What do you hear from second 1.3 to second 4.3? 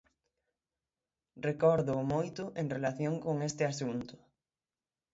Recórdoo moito en relación con este asunto.